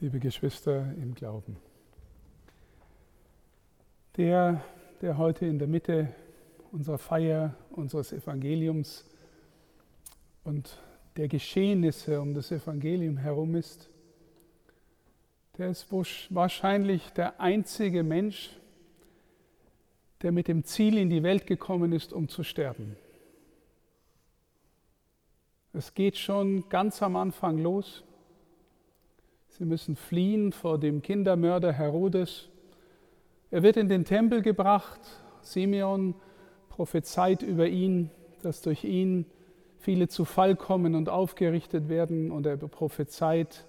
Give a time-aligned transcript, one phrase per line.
[0.00, 1.58] liebe Geschwister im Glauben.
[4.16, 4.64] Der,
[5.02, 6.08] der heute in der Mitte
[6.72, 9.04] unserer Feier, unseres Evangeliums
[10.42, 10.80] und
[11.16, 13.90] der Geschehnisse um das Evangelium herum ist,
[15.58, 18.58] der ist wahrscheinlich der einzige Mensch,
[20.22, 22.96] der mit dem Ziel in die Welt gekommen ist, um zu sterben.
[25.74, 28.02] Es geht schon ganz am Anfang los.
[29.60, 32.48] Sie müssen fliehen vor dem Kindermörder Herodes.
[33.50, 34.98] Er wird in den Tempel gebracht.
[35.42, 36.14] Simeon
[36.70, 38.10] prophezeit über ihn,
[38.40, 39.26] dass durch ihn
[39.76, 42.30] viele zu Fall kommen und aufgerichtet werden.
[42.30, 43.66] Und er prophezeit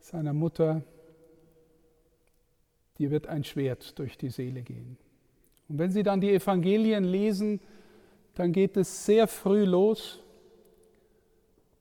[0.00, 0.82] seiner Mutter,
[2.98, 4.98] dir wird ein Schwert durch die Seele gehen.
[5.68, 7.60] Und wenn Sie dann die Evangelien lesen,
[8.34, 10.21] dann geht es sehr früh los,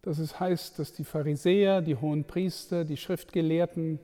[0.02, 4.00] dass es heißt, dass die Pharisäer, die hohen Priester, die Schriftgelehrten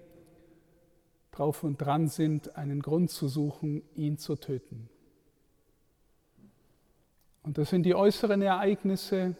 [1.31, 4.89] drauf und dran sind, einen Grund zu suchen, ihn zu töten.
[7.43, 9.35] Und das sind die äußeren Ereignisse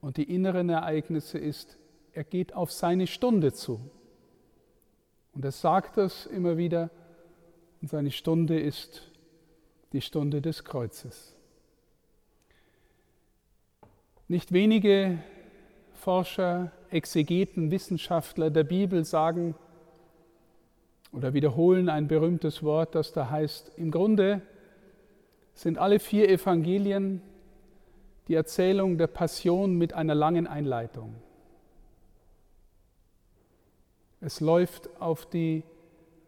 [0.00, 1.78] und die inneren Ereignisse ist,
[2.12, 3.80] er geht auf seine Stunde zu.
[5.32, 6.90] Und er sagt das immer wieder,
[7.80, 9.10] und seine Stunde ist
[9.92, 11.34] die Stunde des Kreuzes.
[14.28, 15.18] Nicht wenige
[16.02, 19.54] Forscher, Exegeten, Wissenschaftler der Bibel sagen
[21.12, 24.42] oder wiederholen ein berühmtes Wort, das da heißt, im Grunde
[25.54, 27.22] sind alle vier Evangelien
[28.26, 31.14] die Erzählung der Passion mit einer langen Einleitung.
[34.20, 35.62] Es läuft auf die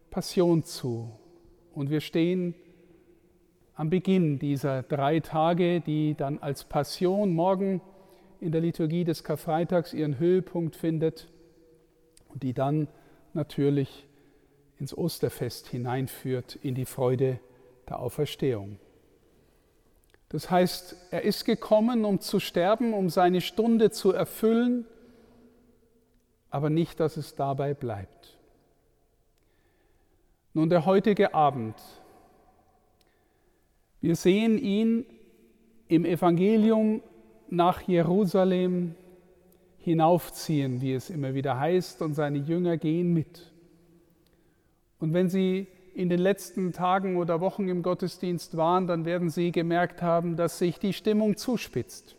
[0.09, 1.11] Passion zu
[1.73, 2.55] und wir stehen
[3.73, 7.81] am Beginn dieser drei Tage, die dann als Passion morgen
[8.45, 11.27] in der Liturgie des Karfreitags ihren Höhepunkt findet
[12.29, 12.87] und die dann
[13.33, 14.07] natürlich
[14.79, 17.39] ins Osterfest hineinführt, in die Freude
[17.89, 18.79] der Auferstehung.
[20.29, 24.85] Das heißt, er ist gekommen, um zu sterben, um seine Stunde zu erfüllen,
[26.49, 28.37] aber nicht, dass es dabei bleibt.
[30.53, 31.75] Nun, der heutige Abend
[34.05, 35.03] wir sehen ihn
[35.87, 37.01] im Evangelium
[37.49, 38.95] nach Jerusalem
[39.79, 43.51] hinaufziehen, wie es immer wieder heißt, und seine Jünger gehen mit.
[44.99, 49.51] Und wenn Sie in den letzten Tagen oder Wochen im Gottesdienst waren, dann werden Sie
[49.51, 52.15] gemerkt haben, dass sich die Stimmung zuspitzt,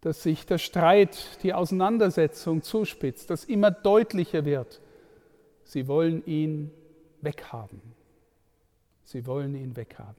[0.00, 4.80] dass sich der Streit, die Auseinandersetzung zuspitzt, dass immer deutlicher wird.
[5.64, 6.70] Sie wollen ihn
[7.20, 7.82] weghaben.
[9.04, 10.16] Sie wollen ihn weghaben.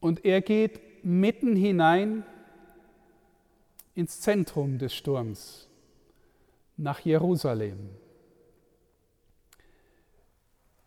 [0.00, 2.24] Und er geht mitten hinein
[3.94, 5.68] ins Zentrum des Sturms,
[6.76, 7.90] nach Jerusalem.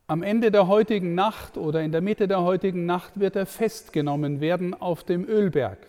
[0.07, 4.41] Am Ende der heutigen Nacht oder in der Mitte der heutigen Nacht wird er festgenommen
[4.41, 5.79] werden auf dem Ölberg.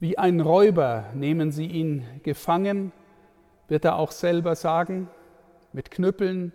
[0.00, 2.90] Wie ein Räuber nehmen sie ihn gefangen,
[3.68, 5.08] wird er auch selber sagen,
[5.72, 6.50] mit Knüppeln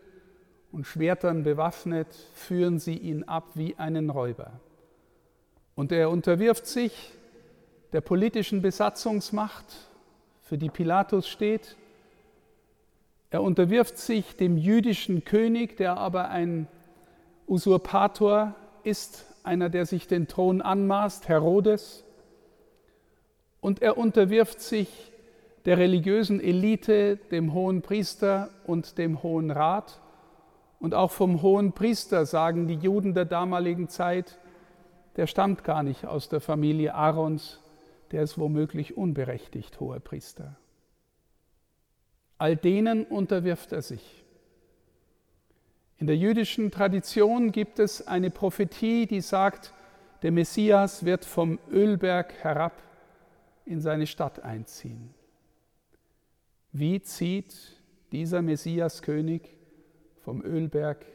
[0.73, 4.59] und Schwertern bewaffnet führen sie ihn ab wie einen Räuber.
[5.79, 6.91] Und er unterwirft sich
[7.93, 9.63] der politischen Besatzungsmacht,
[10.41, 11.77] für die Pilatus steht.
[13.29, 16.67] Er unterwirft sich dem jüdischen König, der aber ein
[17.47, 22.03] Usurpator ist, einer, der sich den Thron anmaßt, Herodes.
[23.61, 25.13] Und er unterwirft sich
[25.63, 30.01] der religiösen Elite, dem hohen Priester und dem hohen Rat
[30.79, 34.38] und auch vom hohen Priester sagen die Juden der damaligen Zeit,
[35.19, 37.59] der stammt gar nicht aus der Familie Aarons,
[38.11, 40.55] der ist womöglich unberechtigt hoher Priester.
[42.37, 44.23] All denen unterwirft er sich.
[45.97, 49.73] In der jüdischen Tradition gibt es eine Prophetie, die sagt,
[50.21, 52.81] der Messias wird vom Ölberg herab
[53.65, 55.13] in seine Stadt einziehen.
[56.71, 57.53] Wie zieht
[58.13, 59.41] dieser Messiaskönig
[60.21, 61.05] vom Ölberg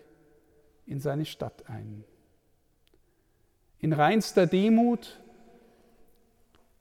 [0.84, 2.04] in seine Stadt ein.
[3.80, 5.20] In reinster Demut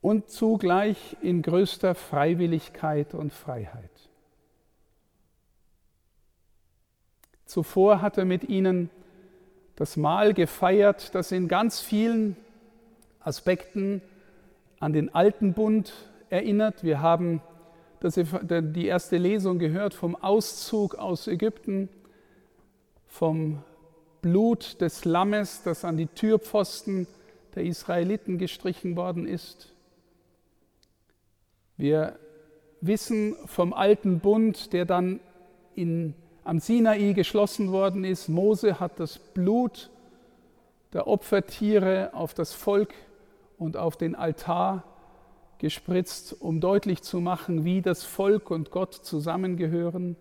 [0.02, 4.10] und zugleich in größter Freiwilligkeit und Freiheit.
[7.46, 8.90] Zuvor hat er mit ihnen
[9.76, 12.36] das Mahl gefeiert, das in ganz vielen
[13.20, 14.02] Aspekten
[14.80, 15.94] an den alten Bund
[16.30, 16.84] erinnert.
[16.84, 17.42] Wir haben
[18.02, 21.88] die erste Lesung gehört vom Auszug aus Ägypten
[23.08, 23.64] vom
[24.24, 27.06] Blut des Lammes, das an die Türpfosten
[27.54, 29.72] der Israeliten gestrichen worden ist.
[31.78, 32.18] Wir
[32.82, 35.20] wissen vom alten Bund, der dann
[35.76, 36.16] in,
[36.46, 38.30] am Sinai geschlossen worden ist.
[38.30, 39.92] Mose hat das Blut
[40.94, 42.94] der Opfertiere auf das Volk
[43.58, 44.84] und auf den Altar
[45.58, 50.16] gespritzt, um deutlich zu machen, wie das Volk und Gott zusammengehören.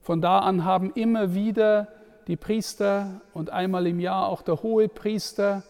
[0.00, 1.88] Von da an haben immer wieder
[2.26, 5.62] die Priester und einmal im Jahr auch der hohe Priester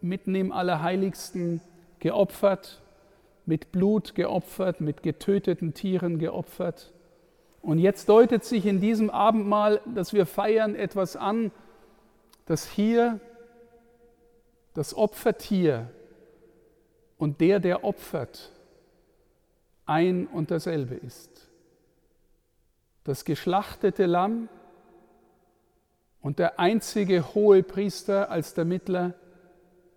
[0.00, 1.60] mitten im Allerheiligsten
[1.98, 2.80] geopfert,
[3.46, 6.92] mit Blut geopfert, mit getöteten Tieren geopfert.
[7.62, 11.52] Und jetzt deutet sich in diesem Abendmahl, das wir feiern, etwas an,
[12.46, 13.20] dass hier
[14.74, 15.90] das Opfertier
[17.18, 18.50] und der, der opfert,
[19.84, 21.50] ein und dasselbe ist.
[23.04, 24.48] Das geschlachtete Lamm
[26.20, 29.14] und der einzige hohe Priester als der Mittler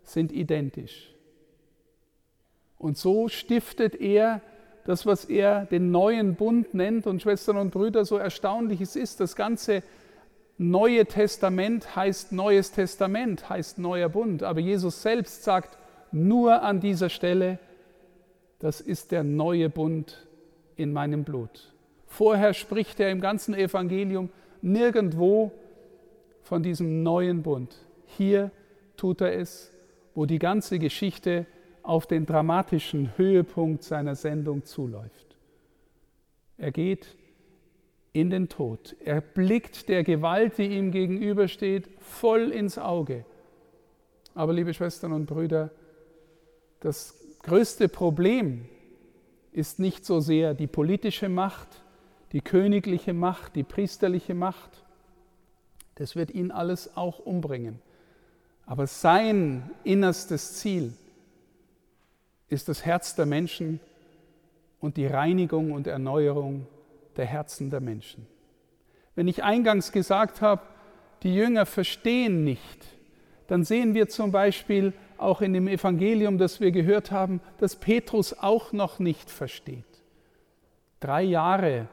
[0.03, 1.13] sind identisch.
[2.77, 4.41] Und so stiftet er
[4.85, 7.07] das, was er den neuen Bund nennt.
[7.07, 9.83] Und Schwestern und Brüder, so erstaunlich es ist, das ganze
[10.57, 14.43] Neue Testament heißt Neues Testament, heißt neuer Bund.
[14.43, 15.77] Aber Jesus selbst sagt
[16.11, 17.57] nur an dieser Stelle,
[18.59, 20.27] das ist der neue Bund
[20.75, 21.73] in meinem Blut.
[22.05, 24.29] Vorher spricht er im ganzen Evangelium
[24.61, 25.51] nirgendwo
[26.53, 27.75] von diesem neuen Bund.
[28.05, 28.51] Hier
[28.95, 29.71] tut er es,
[30.13, 31.47] wo die ganze Geschichte
[31.81, 35.35] auf den dramatischen Höhepunkt seiner Sendung zuläuft.
[36.59, 37.17] Er geht
[38.11, 38.95] in den Tod.
[39.03, 43.25] Er blickt der Gewalt, die ihm gegenübersteht, voll ins Auge.
[44.35, 45.71] Aber liebe Schwestern und Brüder,
[46.81, 48.69] das größte Problem
[49.51, 51.83] ist nicht so sehr die politische Macht,
[52.31, 54.82] die königliche Macht, die priesterliche Macht.
[55.95, 57.79] Das wird ihn alles auch umbringen.
[58.65, 60.93] Aber sein innerstes Ziel
[62.49, 63.79] ist das Herz der Menschen
[64.79, 66.67] und die Reinigung und Erneuerung
[67.17, 68.27] der Herzen der Menschen.
[69.15, 70.61] Wenn ich eingangs gesagt habe,
[71.23, 72.85] die Jünger verstehen nicht,
[73.47, 78.33] dann sehen wir zum Beispiel auch in dem Evangelium, das wir gehört haben, dass Petrus
[78.33, 79.85] auch noch nicht versteht.
[80.99, 81.87] Drei Jahre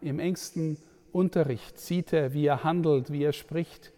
[0.00, 0.78] im engsten
[1.14, 3.92] Unterricht sieht er, wie er handelt, wie er spricht,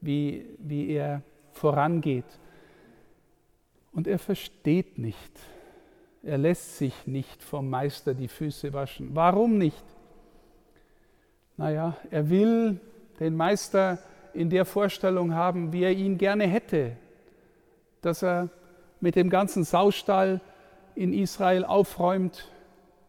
[0.00, 2.38] wie, wie er vorangeht.
[3.92, 5.40] Und er versteht nicht.
[6.22, 9.10] Er lässt sich nicht vom Meister die Füße waschen.
[9.12, 9.84] Warum nicht?
[11.56, 12.80] Naja, er will
[13.18, 13.98] den Meister
[14.32, 16.96] in der Vorstellung haben, wie er ihn gerne hätte,
[18.00, 18.50] dass er
[19.00, 20.40] mit dem ganzen Saustall
[20.94, 22.48] in Israel aufräumt,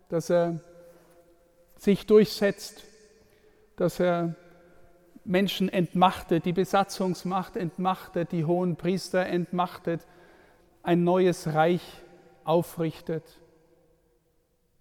[0.09, 0.59] dass er
[1.77, 2.83] sich durchsetzt,
[3.75, 4.35] dass er
[5.25, 10.05] Menschen entmachtet, die Besatzungsmacht entmachtet, die hohen Priester entmachtet,
[10.83, 11.81] ein neues Reich
[12.43, 13.23] aufrichtet.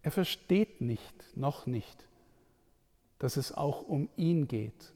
[0.02, 2.08] Er versteht nicht, noch nicht,
[3.18, 4.92] dass es auch um ihn geht,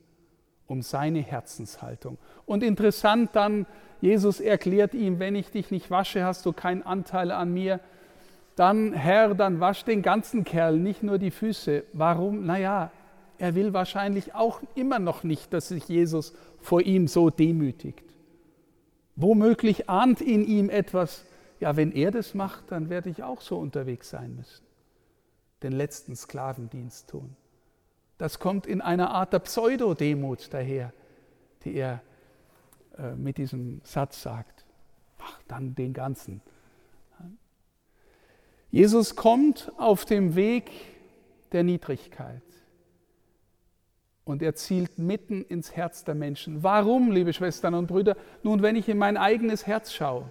[0.67, 2.19] um seine Herzenshaltung.
[2.45, 3.67] Und interessant dann,
[4.01, 7.81] Jesus erklärt ihm, wenn ich dich nicht wasche, hast du keinen Anteil an mir.
[8.57, 11.85] Dann, Herr, dann wasch den ganzen Kerl, nicht nur die Füße.
[11.93, 12.45] Warum?
[12.45, 12.91] Naja,
[13.39, 18.05] er will wahrscheinlich auch immer noch nicht, dass sich Jesus vor ihm so demütigt.
[19.15, 21.25] Womöglich ahnt in ihm etwas,
[21.61, 24.65] ja, wenn er das macht, dann werde ich auch so unterwegs sein müssen,
[25.63, 27.35] den letzten Sklavendienst tun.
[28.19, 30.93] Das kommt in einer Art der Pseudodemut daher,
[31.65, 32.03] die er
[32.99, 34.65] äh, mit diesem Satz sagt.
[35.19, 36.41] Ach, dann den ganzen.
[38.71, 40.71] Jesus kommt auf dem Weg
[41.53, 42.43] der Niedrigkeit
[44.27, 46.65] und er zielt mitten ins Herz der Menschen.
[46.65, 48.17] Warum, liebe Schwestern und Brüder?
[48.43, 50.31] Nun, wenn ich in mein eigenes Herz schaue,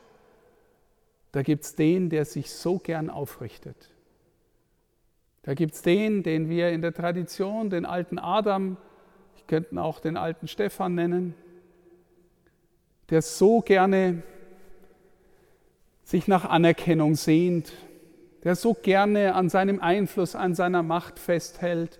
[1.32, 3.90] da gibt es den, der sich so gern aufrichtet.
[5.44, 8.76] Da gibt es den, den wir in der Tradition, den alten Adam,
[9.38, 11.34] ich könnte auch den alten Stephan nennen,
[13.10, 14.24] der so gerne
[16.04, 17.72] sich nach Anerkennung sehnt,
[18.44, 22.00] der so gerne an seinem Einfluss, an seiner Macht festhält,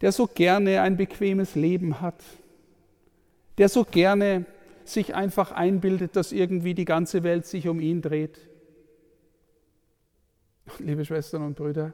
[0.00, 2.22] der so gerne ein bequemes Leben hat,
[3.58, 4.46] der so gerne
[4.84, 8.38] sich einfach einbildet, dass irgendwie die ganze Welt sich um ihn dreht.
[10.78, 11.92] Liebe Schwestern und Brüder,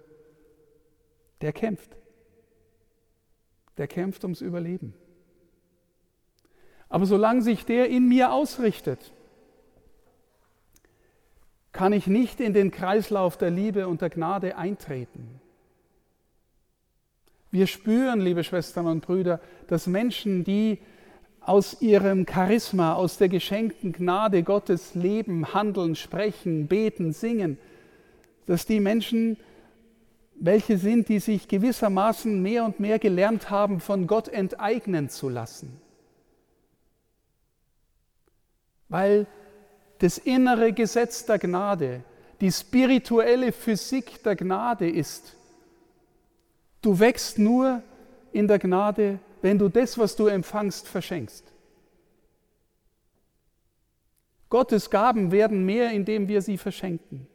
[1.41, 1.97] der kämpft.
[3.77, 4.95] Der kämpft ums Überleben.
[6.89, 9.13] Aber solange sich der in mir ausrichtet,
[11.73, 15.41] kann ich nicht in den Kreislauf der Liebe und der Gnade eintreten.
[17.51, 20.79] Wir spüren, liebe Schwestern und Brüder, dass Menschen, die
[21.41, 27.59] aus ihrem Charisma, aus der geschenkten Gnade Gottes leben, handeln, sprechen, beten, singen,
[28.47, 29.37] dass die Menschen
[30.39, 35.81] welche sind, die sich gewissermaßen mehr und mehr gelernt haben, von Gott enteignen zu lassen.
[38.89, 39.27] Weil
[39.99, 42.03] das innere Gesetz der Gnade,
[42.41, 45.36] die spirituelle Physik der Gnade ist.
[46.87, 47.83] Du wächst nur
[48.31, 51.53] in der Gnade, wenn du das, was du empfangst, verschenkst.
[54.51, 57.27] Gottes Gaben werden mehr, indem wir sie verschenken.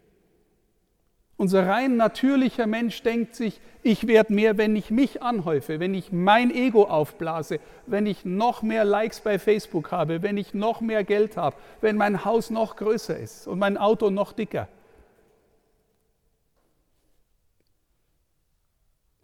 [1.35, 6.13] Unser rein natürlicher Mensch denkt sich, ich werde mehr, wenn ich mich anhäufe, wenn ich
[6.13, 11.03] mein Ego aufblase, wenn ich noch mehr Likes bei Facebook habe, wenn ich noch mehr
[11.03, 14.69] Geld habe, wenn mein Haus noch größer ist und mein Auto noch dicker.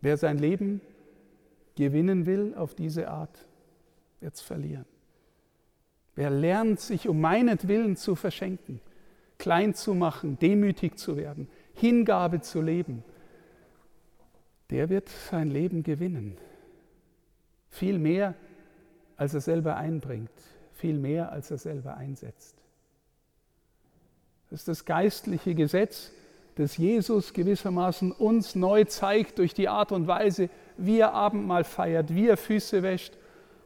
[0.02, 0.82] Wer sein Leben
[1.76, 3.48] gewinnen will auf diese Art,
[4.20, 4.86] wird es verlieren.
[6.16, 8.82] Wer lernt, sich um meinetwillen zu verschenken,
[9.38, 13.04] klein zu machen, demütig zu werden, Hingabe zu leben,
[14.72, 16.38] der wird sein Leben gewinnen.
[17.70, 18.34] Viel mehr,
[19.16, 20.32] als er selber einbringt,
[20.74, 22.56] viel mehr, als er selber einsetzt.
[24.50, 26.12] Das ist das geistliche Gesetz,
[26.58, 32.16] das Jesus gewissermaßen uns neu zeigt durch die Art und Weise, wie er Abendmahl feiert,
[32.16, 33.14] wie er Füße wäscht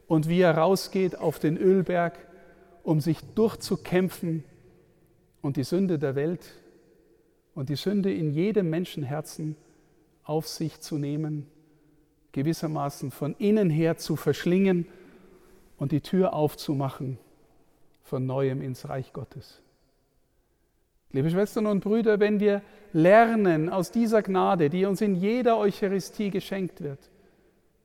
[0.06, 2.18] und wie er rausgeht auf den Ölberg,
[2.82, 4.44] um sich durchzukämpfen
[5.40, 6.44] und die Sünde der Welt
[7.54, 9.56] und die Sünde in jedem Menschenherzen
[10.24, 11.46] auf sich zu nehmen,
[12.32, 14.86] gewissermaßen von innen her zu verschlingen
[15.78, 17.18] und die Tür aufzumachen
[18.02, 19.61] von neuem ins Reich Gottes.
[21.12, 22.62] Liebe Schwestern und Brüder, wenn wir
[22.94, 27.10] lernen aus dieser Gnade, die uns in jeder Eucharistie geschenkt wird,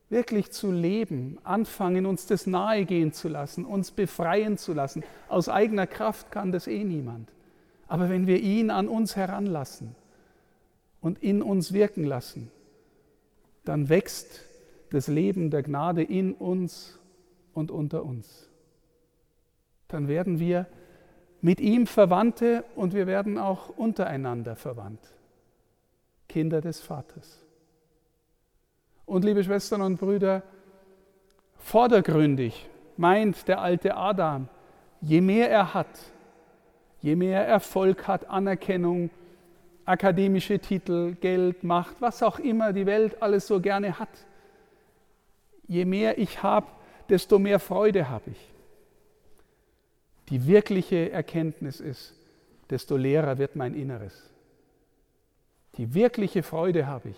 [0.08, 5.04] wirklich zu leben, anfangen, uns das nahegehen zu lassen, uns befreien zu lassen.
[5.28, 7.30] Aus eigener Kraft kann das eh niemand.
[7.86, 9.94] Aber wenn wir ihn an uns heranlassen
[11.02, 12.50] und in uns wirken lassen,
[13.66, 14.40] dann wächst
[14.90, 16.98] das Leben der Gnade in uns
[17.52, 18.48] und unter uns.
[19.88, 20.66] Dann werden wir
[21.40, 25.00] mit ihm Verwandte und wir werden auch untereinander verwandt.
[26.28, 27.44] Kinder des Vaters.
[29.06, 30.42] Und liebe Schwestern und Brüder,
[31.56, 34.48] vordergründig meint der alte Adam,
[35.00, 35.86] je mehr er hat,
[37.00, 39.10] je mehr Erfolg hat, Anerkennung,
[39.84, 44.26] akademische Titel, Geld, Macht, was auch immer die Welt alles so gerne hat,
[45.66, 46.66] je mehr ich habe,
[47.08, 48.57] desto mehr Freude habe ich.
[50.28, 52.14] Die wirkliche Erkenntnis ist,
[52.68, 54.30] desto leerer wird mein Inneres.
[55.76, 57.16] Die wirkliche Freude habe ich,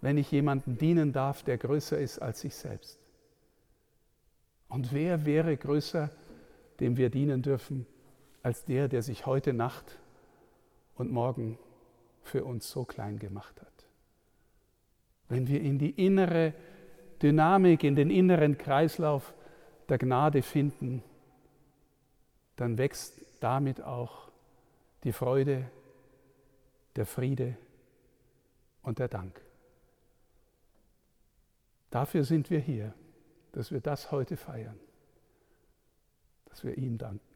[0.00, 2.98] wenn ich jemandem dienen darf, der größer ist als ich selbst.
[4.68, 6.10] Und wer wäre größer,
[6.78, 7.86] dem wir dienen dürfen,
[8.42, 9.98] als der, der sich heute Nacht
[10.94, 11.58] und morgen
[12.22, 13.68] für uns so klein gemacht hat.
[15.28, 16.54] Wenn wir in die innere
[17.22, 19.34] Dynamik, in den inneren Kreislauf
[19.88, 21.02] der Gnade finden,
[22.60, 24.30] dann wächst damit auch
[25.04, 25.70] die Freude,
[26.94, 27.56] der Friede
[28.82, 29.40] und der Dank.
[31.88, 32.92] Dafür sind wir hier,
[33.52, 34.78] dass wir das heute feiern,
[36.50, 37.29] dass wir ihm danken.